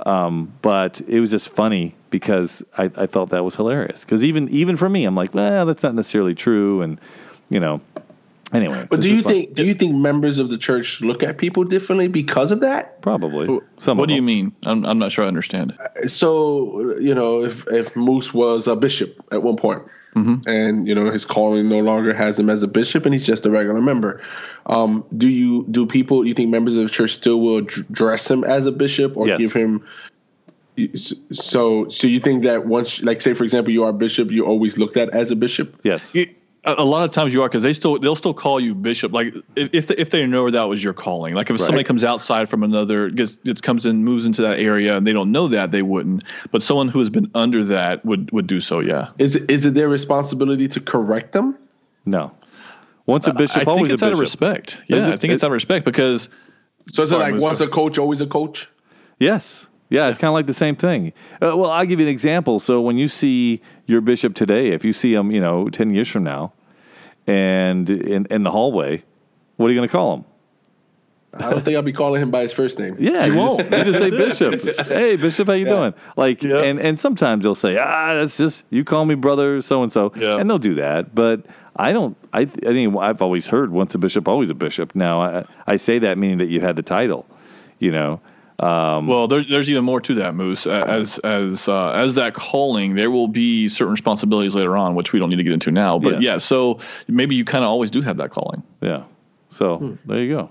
[0.04, 4.04] Um, but it was just funny because I, I thought that was hilarious.
[4.04, 6.82] Because even even for me, I'm like, well, that's not necessarily true.
[6.82, 7.00] And
[7.48, 7.80] you know,
[8.52, 8.86] anyway.
[8.90, 9.32] But do is you fun.
[9.32, 13.00] think do you think members of the church look at people differently because of that?
[13.00, 13.98] probably some?
[13.98, 14.52] what do you mean?
[14.64, 15.76] I'm, I'm not sure I understand.
[16.06, 19.82] So you know, if if Moose was a bishop at one point,
[20.14, 23.44] and you know his calling no longer has him as a bishop, and he's just
[23.46, 24.22] a regular member,
[24.66, 26.26] um, do you do people?
[26.26, 29.38] You think members of the church still will dress him as a bishop or Yes.
[29.40, 29.84] give him?
[31.30, 34.46] So, so you think that once, like, say for example, you are a bishop, you're
[34.46, 35.78] always looked at as a bishop?
[35.84, 36.12] Yes.
[36.14, 36.28] You-
[36.64, 39.12] a, a lot of times you are because they still they'll still call you bishop.
[39.12, 41.34] Like if if they, know that was your calling.
[41.34, 44.96] Like if somebody comes outside from another gets, gets comes in moves into that area
[44.96, 46.24] and they don't know that they wouldn't.
[46.50, 48.80] But someone who has been under that would would do so.
[48.80, 49.10] Yeah.
[49.18, 51.56] Is it is it their responsibility to correct them?
[52.06, 52.32] No.
[53.06, 54.80] Once a bishop, I think always it's a out of respect.
[54.88, 56.28] Yeah, it- I think it's out of respect because
[56.92, 58.68] So is it like once a coach, always a coach?
[59.18, 59.68] Yes.
[59.90, 61.12] Yeah, it's kind of like the same thing.
[61.42, 62.58] Uh, well, I'll give you an example.
[62.58, 66.08] So when you see your bishop today, if you see him, you know, 10 years
[66.08, 66.52] from now,
[67.26, 69.02] and in, in the hallway,
[69.56, 70.24] what are you going to call him?
[71.34, 72.96] I don't think I'll be calling him by his first name.
[72.98, 73.58] Yeah, you won't.
[73.64, 74.86] You just say bishop.
[74.86, 75.92] Hey, bishop, how you doing?
[76.16, 76.62] Like, Yeah.
[76.62, 80.12] and and sometimes they'll say, ah, that's just you call me brother, so and so,
[80.14, 80.36] Yeah.
[80.38, 81.12] and they'll do that.
[81.12, 81.44] But
[81.74, 82.16] I don't.
[82.32, 84.94] I I think I've always heard once a bishop, always a bishop.
[84.94, 87.26] Now I, I say that meaning that you had the title,
[87.80, 88.20] you know.
[88.60, 90.66] Well, there's there's even more to that, Moose.
[90.66, 95.18] As as uh, as that calling, there will be certain responsibilities later on, which we
[95.18, 95.98] don't need to get into now.
[95.98, 96.32] But Yeah.
[96.32, 98.62] yeah, so maybe you kind of always do have that calling.
[98.80, 99.04] Yeah.
[99.50, 99.94] So Hmm.
[100.06, 100.50] there you go.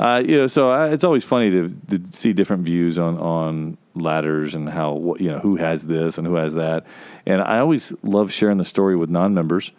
[0.00, 3.78] Uh, you know, so I, it's always funny to, to see different views on, on
[3.94, 6.84] ladders and how what- you know who has this and who has that.
[7.26, 9.70] And I always love sharing the story with non-members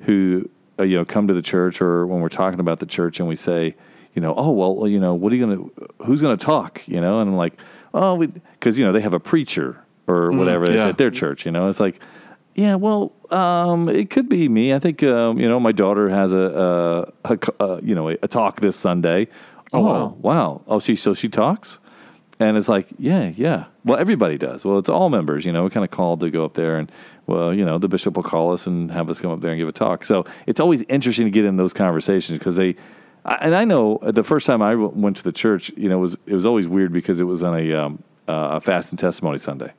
[0.00, 0.48] who
[0.78, 3.26] uh, you know come to the church or when we're talking about the church and
[3.28, 3.74] we say,
[4.14, 7.20] you know, oh well, you know, what are you gonna, who's gonna talk, you know?
[7.20, 7.54] And I'm like,
[7.94, 10.88] oh, because you know they have a preacher or whatever yeah.
[10.88, 11.68] at their church, you know.
[11.68, 12.00] It's like,
[12.54, 14.74] yeah, well, um, it could be me.
[14.74, 17.10] I think um, you know my daughter has a
[17.60, 19.28] uh, you know a, a talk this Sunday.
[19.72, 20.16] Oh, wow.
[20.20, 20.62] wow!
[20.66, 21.78] Oh, she so she talks,
[22.38, 23.66] and it's like yeah, yeah.
[23.84, 24.64] Well, everybody does.
[24.64, 25.46] Well, it's all members.
[25.46, 26.92] You know, we're kind of called to go up there, and
[27.26, 29.58] well, you know, the bishop will call us and have us come up there and
[29.58, 30.04] give a talk.
[30.04, 32.76] So it's always interesting to get in those conversations because they.
[33.24, 36.18] And I know the first time I went to the church, you know, it was
[36.26, 39.38] it was always weird because it was on a um, uh, a fast and testimony
[39.38, 39.72] Sunday.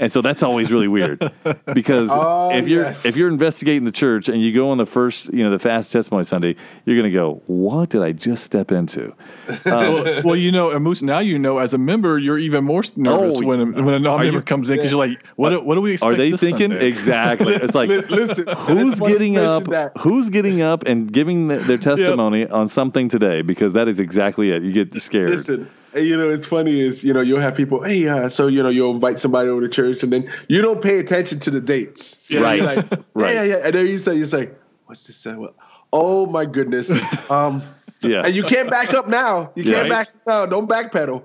[0.00, 1.18] And so that's always really weird
[1.74, 3.04] because Oh, if you're yes.
[3.04, 5.92] if you're investigating the church and you go on the first you know the fast
[5.92, 9.14] testimony Sunday, you're going to go, "What did I just step into?"
[9.66, 12.64] well, um, well, you know, and Moose, now you know, as a member, you're even
[12.64, 15.50] more nervous Oh, when a, when a non-member you- comes in because you're like, what,
[15.50, 16.12] do- what do we expect?
[16.14, 16.86] Are they this thinking Sunday?
[16.88, 17.52] exactly?
[17.54, 19.64] It's like Listen, who's getting up?
[19.64, 19.92] that.
[19.98, 23.42] Who's getting up and giving the, their testimony on something today?
[23.42, 24.62] Because that is exactly it.
[24.62, 25.30] You get scared.
[25.30, 28.46] Listen, and, you know, it's funny is you know you'll have people, hey, uh, so
[28.46, 31.50] you know you'll invite somebody over to church, and then you don't pay attention to
[31.50, 32.62] the dates, You know, Right.
[32.62, 33.34] like, Right.
[33.34, 34.50] Yeah, yeah, and then you say, you say,
[34.86, 35.16] what's this?
[35.16, 35.34] Say?
[35.34, 35.54] Well,
[35.92, 36.90] oh my goodness,
[37.30, 37.62] um,
[38.02, 38.22] Yeah.
[38.24, 39.50] and you can't back up now.
[39.54, 39.88] You can't Yeah.
[39.88, 40.46] back up now.
[40.46, 41.22] Don't backpedal.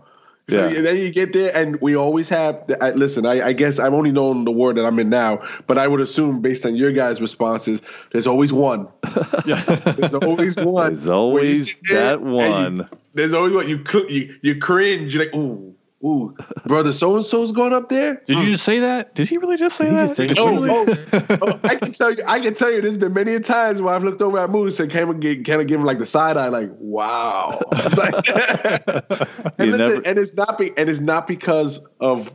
[0.48, 0.82] So Yeah.
[0.82, 2.70] then you get there, and we always have.
[2.80, 5.78] I, listen, I, I guess I've only known the ward that I'm in now, but
[5.80, 7.82] I would assume based on your guys' responses,
[8.12, 8.88] there's always one.
[9.46, 9.64] yeah.
[9.98, 10.94] There's always one.
[10.94, 12.90] There's always that and you- one.
[13.16, 15.16] there's always what you you you cringe.
[15.16, 15.75] You're like, ooh,
[16.06, 18.22] ooh, brother, so and so's going up there.
[18.28, 18.52] Did you hmm.
[18.52, 19.15] just say that?
[19.15, 20.04] Did he really just say Did he that?
[20.04, 20.41] just say Did that?
[20.41, 23.34] Oh, really- oh, oh, I can tell you, I can tell you, there's been many
[23.34, 25.80] a times where I've looked over at Moose and kind of give, kind of give
[25.80, 27.60] him like the side eye, like, wow.
[27.72, 28.28] It's like-
[29.58, 32.32] and, listen, never- and it's not be, and it's not because of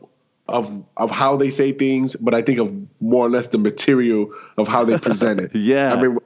[0.51, 4.33] of of how they say things, but I think of more or less the material
[4.59, 5.55] of how they present it.
[5.61, 5.95] Yeah.
[5.95, 6.19] I mean.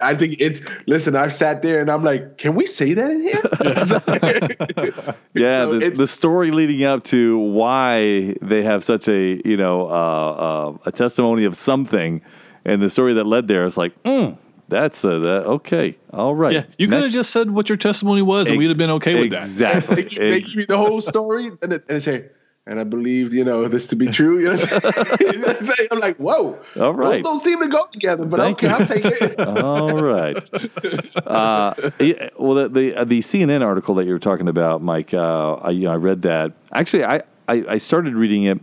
[0.00, 1.16] I think it's listen.
[1.16, 3.40] I've sat there and I'm like, can we say that in here?
[5.34, 9.88] Yeah, So the, the story leading up to why they have such a you know
[9.88, 10.30] uh,
[10.72, 12.22] uh, a testimony of something,
[12.64, 14.36] and the story that led there is like, mm,
[14.68, 16.52] that's a, that, okay, all right.
[16.52, 19.20] Yeah, you could have just said what your testimony was, and we'd have been okay
[19.20, 19.38] with that.
[19.38, 20.02] Exactly.
[20.02, 22.26] they, they give you the whole story and, and they say,
[22.68, 24.38] and I believed, you know, this to be true.
[24.40, 24.52] You know
[25.46, 25.88] I'm saying?
[25.92, 26.58] I'm like, whoa.
[26.76, 27.22] All right.
[27.22, 28.74] Those don't seem to go together, but Thank okay, you.
[28.74, 29.40] I'll take it.
[29.48, 31.26] All right.
[31.26, 35.14] Uh, yeah, well, the the, uh, the CNN article that you were talking about, Mike,
[35.14, 36.54] uh, I, you know, I read that.
[36.72, 38.60] Actually, I, I, I started reading it,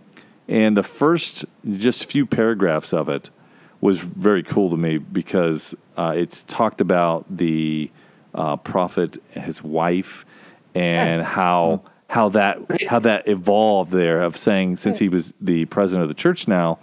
[0.49, 1.45] and the first
[1.77, 3.29] just few paragraphs of it
[3.79, 7.89] was very cool to me because uh, it's talked about the
[8.35, 10.25] uh, prophet, his wife,
[10.75, 16.03] and how how that how that evolved there of saying since he was the president
[16.03, 16.77] of the church now,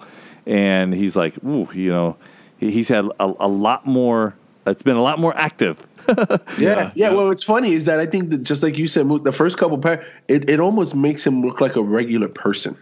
[0.44, 2.16] and he's like, ooh, you know,
[2.58, 4.34] he's had a, a lot more.
[4.66, 5.86] It's been a lot more active.
[6.58, 7.10] Yeah, yeah, yeah.
[7.12, 9.78] Well, what's funny is that I think that just like you said, the first couple
[9.78, 12.76] par- it it almost makes him look like a regular person.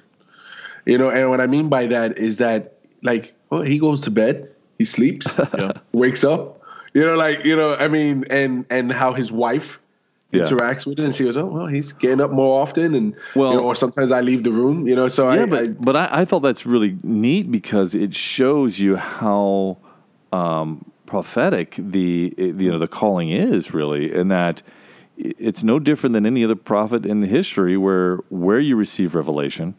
[0.86, 4.10] You know, and what I mean by that is that like, well, he goes to
[4.10, 5.26] bed, he sleeps,
[5.58, 5.72] Yeah.
[5.92, 6.62] wakes up.
[6.94, 9.78] You know, like you know, I mean, and and how his wife
[10.30, 10.42] Yeah.
[10.42, 13.52] interacts with it, and she goes, "Oh, well, he's getting up more often," and Well-
[13.52, 14.86] you know, or sometimes I leave the room.
[14.86, 17.94] You know, so yeah, I, but I but I, I thought that's really neat because
[17.94, 19.78] it shows you how
[20.32, 24.62] um, prophetic the you know the calling is really, and that
[25.16, 29.76] it's no different than any other prophet in history where where you receive revelation,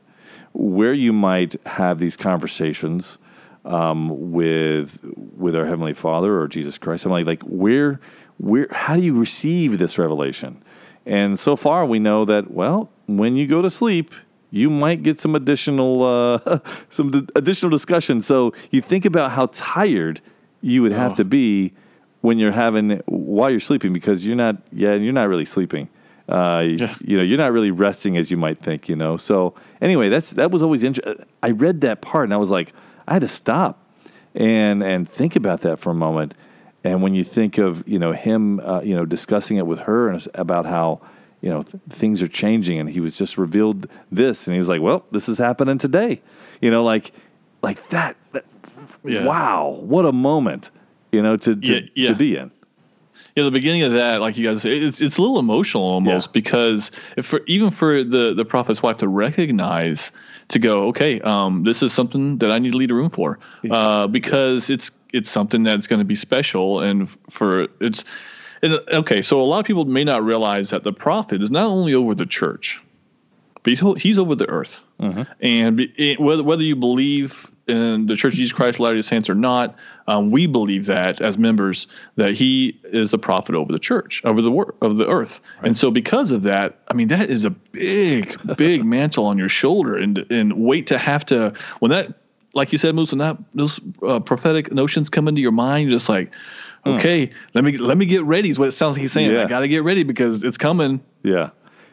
[0.53, 3.19] where you might have these conversations
[3.65, 4.99] um, with
[5.37, 7.05] with our heavenly Father or Jesus Christ.
[7.05, 7.99] I'm like like where
[8.39, 10.63] where how do you receive this revelation?
[11.05, 14.11] And so far we know that well when you go to sleep
[14.51, 18.21] you might get some additional uh, some d- additional discussion.
[18.21, 20.21] So you think about how tired
[20.61, 21.73] you would have to be
[22.21, 25.87] when you're having while you're sleeping because you're not yeah you're not really sleeping.
[26.27, 26.95] Uh, Yeah.
[27.01, 28.89] You know you're not really resting as you might think.
[28.89, 29.17] You know.
[29.17, 31.25] So anyway, that's that was always interesting.
[31.43, 32.73] I read that part and I was like
[33.07, 33.73] I had to stop
[34.35, 36.33] and and think about that for a moment.
[36.83, 40.09] And when you think of you know him uh, you know discussing it with her
[40.09, 41.01] and about how
[41.41, 44.69] you know th- things are changing and he was just revealed this and he was
[44.69, 46.21] like well this is happening today
[46.61, 47.11] you know like
[47.61, 48.45] like that, that
[49.05, 49.25] Yeah.
[49.25, 50.71] wow what a moment
[51.11, 52.07] you know to to, Yeah, yeah.
[52.09, 52.51] to be in
[53.35, 56.33] Yeah, the beginning of that, like you guys say, it's it's a little emotional almost
[56.33, 60.11] because if for even for the the prophet's wife to recognize
[60.49, 63.37] to go, okay, um, this is something that I need to lead a room for,
[63.69, 68.05] uh, because it's it's something that's going to be special and for it's.
[68.61, 71.67] And, okay, so a lot of people may not realize that the prophet is not
[71.67, 72.81] only over the church,
[73.63, 74.85] but he's, he's over the earth.
[75.41, 79.29] And it, whether whether you believe in the Church of Jesus Christ of Latter-day Saints
[79.29, 79.75] or not,
[80.07, 84.41] um, we believe that as members that he is the prophet over the church, over
[84.41, 85.39] the wor- of the earth.
[85.63, 89.49] And so because of that, I mean that is a big, big mantle on your
[89.49, 92.13] shoulder, and and wait to have to when that,
[92.59, 95.97] like you said, Moose, when that those uh, prophetic notions come into your mind, you're
[95.97, 96.31] just like.
[96.85, 98.49] Okay, let me let me get ready.
[98.49, 99.31] Is what it sounds like he's saying.
[99.31, 99.43] Yeah.
[99.43, 101.01] I got to get ready because it's coming.
[101.23, 101.49] Yeah.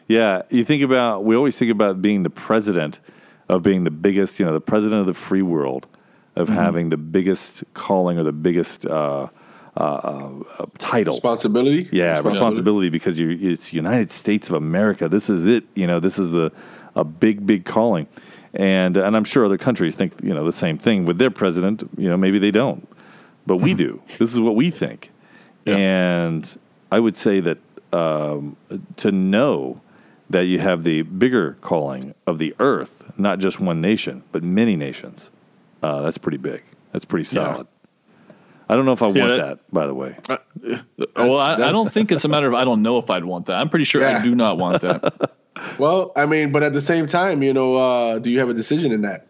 [0.07, 0.43] Yeah.
[0.49, 3.01] You think about, we always think about being the president
[3.49, 5.87] of being the biggest, you know, the president of the free world,
[6.37, 9.27] of having the biggest calling or the biggest uh,
[9.75, 11.15] uh, uh, title.
[11.15, 11.89] responsibility.
[11.91, 15.09] Yeah, responsibility because you it's United States of America.
[15.09, 15.65] This is it.
[15.75, 16.51] You know, this is the
[16.95, 18.07] a big, big calling,
[18.57, 21.83] and and I'm sure other countries think you know the same thing with their president.
[21.97, 22.85] You know, maybe they don't,
[23.45, 24.01] but we do.
[24.19, 25.11] This is what we think,
[25.65, 26.57] and
[26.91, 27.57] I would say that
[27.93, 28.57] um,
[28.97, 29.81] to know
[30.29, 34.75] that you have the bigger calling of the earth, not just one nation, but many
[34.75, 35.31] nations.
[35.81, 36.63] Uh, that's pretty big.
[36.91, 37.67] That's pretty solid.
[38.69, 40.17] I don't know if I want that- that, by the way.
[40.27, 40.37] Uh,
[41.15, 43.45] well, I, I don't think it's a matter of I don't know if I'd want
[43.45, 43.57] that.
[43.61, 44.19] I'm pretty sure Yeah.
[44.19, 45.31] I do not want that.
[45.79, 48.53] Well, I mean, but at the same time, you know, uh, do you have a
[48.53, 49.25] decision in that?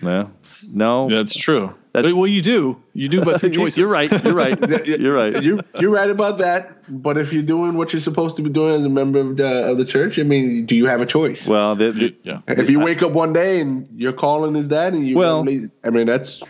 [0.00, 0.30] No,
[0.72, 1.08] no.
[1.08, 1.74] That's true.
[1.92, 2.80] That's- well, you do.
[2.94, 3.78] You do, but through choices.
[3.78, 4.10] You're right.
[4.24, 4.86] You're right.
[4.86, 5.42] You're right.
[5.42, 6.74] You you're right about that.
[7.02, 9.70] But if you're doing what you're supposed to be doing as a member of the
[9.70, 11.48] of the church, I mean, do you have a choice?
[11.48, 12.40] Well, the, the, Yeah.
[12.46, 15.40] if you wake up one day and your calling is that, and you Well-
[15.84, 16.42] I mean, that's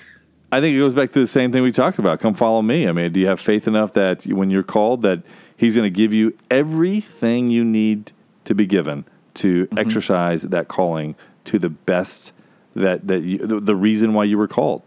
[0.51, 2.21] I think it goes back to the same thing we talked about.
[2.21, 2.89] Come follow me.
[2.89, 5.23] I mean, do you have faith enough that when you're called, that
[5.57, 8.13] He's going to give you everything you need
[8.49, 9.79] to be given to Mm-hmm.
[9.79, 12.33] exercise that calling to the best
[12.75, 14.83] that that you, the, the reason why you were called,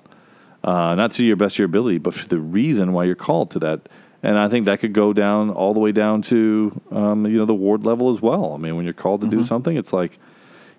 [0.64, 3.50] uh, not to your best of your ability, but for the reason why you're called
[3.52, 3.80] to that.
[4.24, 7.46] And I think that could go down all the way down to um, you know
[7.46, 8.54] the ward level as well.
[8.54, 9.40] I mean, when you're called to Mm-hmm.
[9.40, 10.20] do something, it's like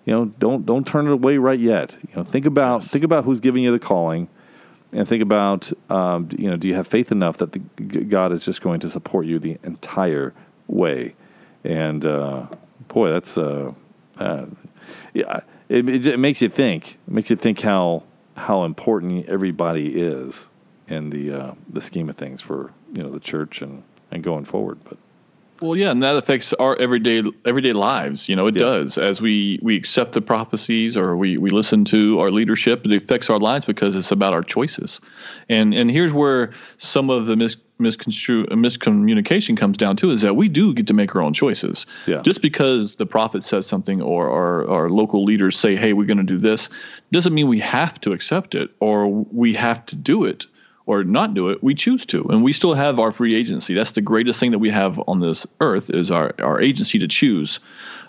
[0.05, 1.97] you know don't don't turn it away right yet.
[2.09, 4.29] You know, think about think about who's giving you the calling
[4.92, 7.61] and think about um, you know do you have faith enough that the,
[8.16, 10.35] God is just going to support you the entire
[10.68, 11.14] way
[11.64, 12.47] and uh,
[12.92, 13.72] boy that's uh,
[14.18, 14.46] uh,
[15.14, 18.02] yeah it, it, it makes you think it makes you think how
[18.37, 20.50] how important everybody is
[20.88, 24.44] in the uh, the scheme of things for you know the church and and going
[24.44, 24.98] forward but
[25.62, 28.28] Well, yeah, and that affects our everyday everyday lives.
[28.28, 28.66] You know, it Yeah.
[28.66, 28.98] does.
[28.98, 33.31] As we we accept the prophecies or we we listen to our leadership, it affects
[33.31, 35.00] our lives because it's about our choices.
[35.48, 40.23] And and here's where some of the mis misconstru- uh, miscommunication comes down to is
[40.23, 41.87] that we do get to make our own choices.
[42.06, 42.23] Yeah.
[42.23, 46.19] Just because the prophet says something or our, our local leaders say, "Hey, we're going
[46.19, 46.69] to do this,"
[47.11, 50.46] doesn't mean we have to accept it or we have to do it
[50.87, 53.75] or not do it, we choose to, and we still have our free agency.
[53.75, 57.09] That's the greatest thing that we have on this earth is our our agency to
[57.09, 57.61] choose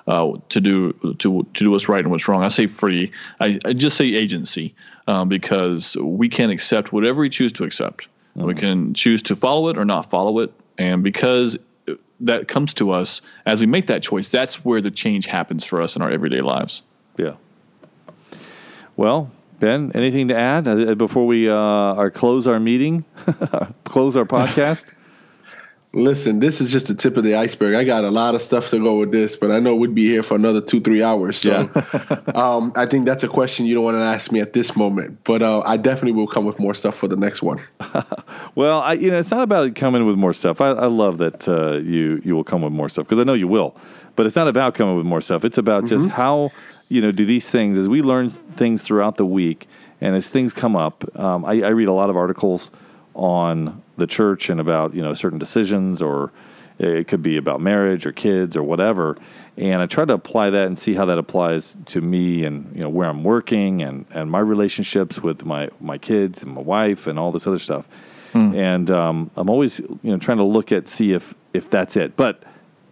[0.08, 2.44] uh, to do to to do what's right and what's wrong.
[2.44, 3.12] I say free.
[3.40, 4.74] I, I just say agency
[5.08, 8.08] um, because we can accept whatever we choose to accept.
[8.38, 8.48] Mm-hmm.
[8.48, 11.58] We can choose to follow it or not follow it, and because
[12.20, 15.82] that comes to us as we make that choice, that's where the change happens for
[15.82, 16.82] us in our everyday lives.
[17.18, 17.36] Yeah.
[18.96, 23.06] Well, Ben, anything to add uh, before we uh, our close our meeting,
[23.84, 24.92] close our podcast?
[25.96, 27.76] Listen, this is just the tip of the iceberg.
[27.76, 30.08] I got a lot of stuff to go with this, but I know we'd be
[30.08, 31.38] here for another two, three hours.
[31.38, 32.20] So yeah.
[32.36, 35.20] um, I think that's a question you don't want to ask me at this moment.
[35.24, 37.62] But uh, I definitely will come with more stuff for the next one.
[38.56, 40.62] well, I, you know, it's not about coming with more stuff.
[40.62, 43.36] I, I love that uh, you you will come with more stuff because I know
[43.36, 43.76] you will.
[44.16, 45.46] But it's not about coming with more stuff.
[45.46, 45.96] It's about mm-hmm.
[45.96, 46.50] just how
[46.90, 49.68] you know do these things as we learn things throughout the week
[50.02, 51.04] and as things come up.
[51.20, 52.72] Um, I, I read a lot of articles
[53.14, 56.32] on the church and about you know certain decisions or
[56.80, 59.16] it could be about marriage or kids or whatever.
[59.58, 62.82] And i try to apply that and see how that applies to me and you
[62.82, 67.08] know where i'm working and and my relationships with my my kids and my wife
[67.08, 67.88] and all this other stuff.
[68.34, 68.56] Mm.
[68.56, 72.18] and um, i'm always you know trying to look at see if if that's it.
[72.18, 72.44] But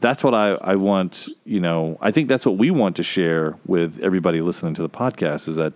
[0.02, 3.58] that's what I, I want you know i think that's what we want to share
[3.66, 5.74] with everybody listening to the podcast is that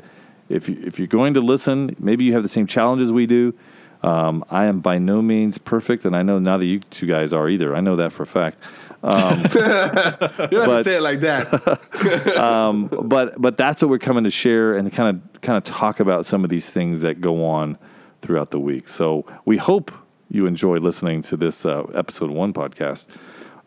[0.50, 3.54] if you, if you're going to listen maybe you have the same challenges we do
[4.04, 7.34] um, I am by no means perfect, and I know now that you two guys
[7.34, 7.76] are either.
[7.76, 8.62] I know that for a fact.
[9.04, 12.38] Um, you don't but, have to say it like that.
[12.38, 16.00] um, but but that's what we're coming to share and kind of kind of talk
[16.00, 17.78] about some of these things that go on
[18.22, 18.88] throughout the week.
[18.90, 19.92] So we hope
[20.30, 23.08] you enjoy listening to this uh, episode one podcast.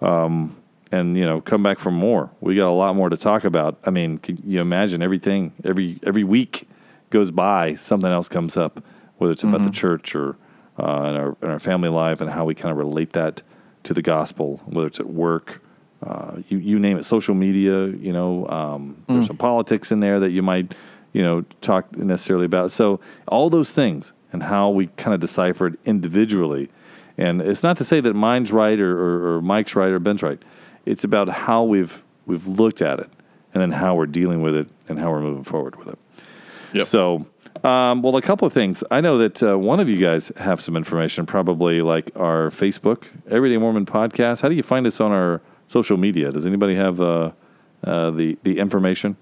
[0.01, 0.57] Um,
[0.91, 2.31] and you know, come back for more.
[2.41, 3.79] We got a lot more to talk about.
[3.85, 5.53] I mean, can you imagine everything?
[5.64, 6.68] Every every week
[7.11, 8.83] goes by, something else comes up
[9.19, 9.66] whether it's about mm-hmm.
[9.66, 10.37] the church or
[10.79, 13.43] uh, in, our, in our family life and how we kind of relate that
[13.83, 15.61] to the gospel, whether it's at work,
[16.03, 19.14] uh, you, you name it, social media, you know, um, mm.
[19.14, 20.75] there's some politics in there that you might,
[21.12, 22.71] you know, talk necessarily about.
[22.71, 26.69] So all those things and how we kind of decipher it individually.
[27.16, 30.23] And it's not to say that mine's right or, or, or Mike's right or Ben's
[30.23, 30.41] right.
[30.87, 33.11] It's about how we've we've looked at it
[33.53, 35.99] and then how we're dealing with it and how we're moving forward with it.
[36.75, 36.87] Yep.
[36.87, 37.27] So
[37.65, 38.85] um, well, a couple of things.
[38.91, 43.07] I know that uh, one of you guys have some information, probably like our Facebook,
[43.29, 44.43] Everyday Mormon Podcast.
[44.43, 46.31] How do you find us on our social media?
[46.31, 47.33] Does anybody have uh,
[47.85, 49.17] uh, the the information?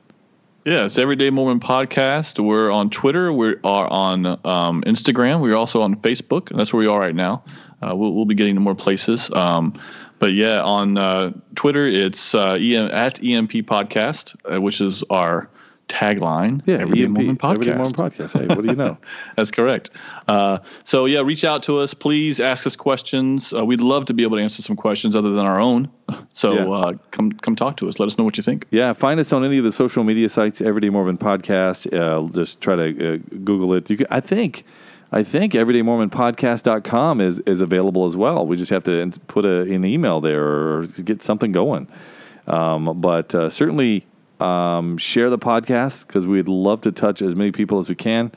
[0.65, 2.45] Yeah, it's Everyday Mormon Podcast.
[2.45, 3.33] We're on Twitter.
[3.33, 5.41] We are on um, Instagram.
[5.41, 6.49] We're also on Facebook.
[6.57, 7.45] That's where we are right now.
[7.81, 9.31] Uh, we'll, we'll, be getting to more places.
[9.33, 9.79] Um,
[10.19, 15.49] but yeah, on uh, Twitter, it's uh, EM, at EMP Podcast, which is our
[15.89, 16.63] tagline.
[16.67, 17.55] Yeah, Everyday EMP, Mormon Podcast.
[17.55, 18.39] Everyday Mormon Podcast.
[18.39, 18.99] Hey, what do you know?
[19.37, 19.91] That's correct.
[20.27, 22.41] Uh, so yeah, reach out to us, please.
[22.41, 23.53] Ask us questions.
[23.53, 25.89] Uh, we'd love to be able to answer some questions other than our own.
[26.33, 26.69] So yeah.
[26.69, 27.99] uh, come come talk to us.
[27.99, 28.67] Let us know what you think.
[28.71, 30.61] Yeah, find us on any of the social media sites.
[30.61, 31.93] Everyday Mormon Podcast.
[31.93, 33.89] Uh, just try to uh, Google it.
[33.91, 34.65] You can, I think.
[35.13, 38.45] I think everydaymormonpodcast.com is, is available as well.
[38.45, 41.87] We just have to put a, an email there or get something going.
[42.49, 44.05] Um, but uh, certainly
[44.41, 48.33] um, share the podcast because we'd love to touch as many people as we can,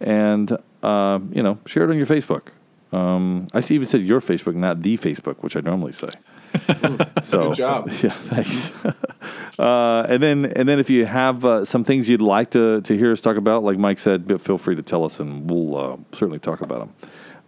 [0.00, 2.48] and uh, you know, share it on your Facebook.
[2.92, 6.10] Um, I see even said your Facebook, not the Facebook, which I normally say.
[7.22, 7.90] so good job.
[8.02, 8.72] Yeah, thanks.
[9.58, 12.96] uh, and then and then if you have uh, some things you'd like to to
[12.96, 15.96] hear us talk about, like Mike said, feel free to tell us, and we'll uh,
[16.12, 16.94] certainly talk about them.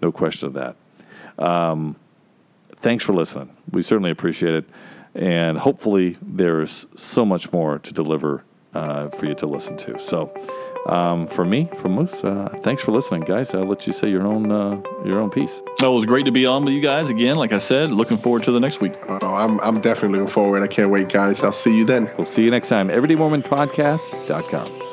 [0.01, 0.77] No question of that.
[1.45, 1.97] Um,
[2.77, 3.51] thanks for listening.
[3.71, 4.65] We certainly appreciate it
[5.15, 8.45] and hopefully there's so much more to deliver
[8.75, 9.99] uh, for you to listen to.
[9.99, 10.33] So,
[10.87, 13.55] um, for me, from Moose, uh, thanks for listening, guys.
[13.55, 15.63] I'll let you say your own uh, your own piece.
[15.81, 17.37] Well, it was great to be on with you guys again.
[17.37, 18.95] Like I said, looking forward to the next week.
[19.09, 20.63] Oh, I'm I'm definitely looking forward.
[20.63, 21.43] I can't wait, guys.
[21.43, 22.11] I'll see you then.
[22.17, 22.89] We'll see you next time.
[22.89, 24.84] EverydayMormonPodcast.com.